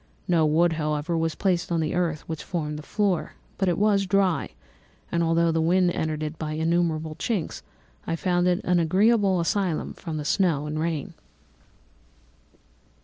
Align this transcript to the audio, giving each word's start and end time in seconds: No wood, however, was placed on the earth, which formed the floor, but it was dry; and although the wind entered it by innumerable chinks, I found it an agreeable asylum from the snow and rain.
No 0.27 0.47
wood, 0.47 0.73
however, 0.73 1.15
was 1.15 1.35
placed 1.35 1.71
on 1.71 1.79
the 1.79 1.93
earth, 1.93 2.21
which 2.27 2.43
formed 2.43 2.79
the 2.79 2.81
floor, 2.81 3.33
but 3.59 3.69
it 3.69 3.77
was 3.77 4.07
dry; 4.07 4.49
and 5.11 5.21
although 5.21 5.51
the 5.51 5.61
wind 5.61 5.91
entered 5.91 6.23
it 6.23 6.39
by 6.39 6.53
innumerable 6.53 7.13
chinks, 7.19 7.61
I 8.07 8.15
found 8.15 8.47
it 8.47 8.61
an 8.63 8.79
agreeable 8.79 9.39
asylum 9.39 9.93
from 9.93 10.17
the 10.17 10.25
snow 10.25 10.65
and 10.65 10.79
rain. 10.79 11.13